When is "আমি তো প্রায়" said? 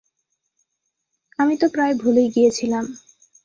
1.39-1.93